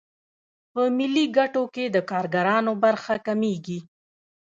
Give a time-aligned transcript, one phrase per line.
[0.73, 3.79] په ملي ګټو کې د کارګرانو برخه کمېږي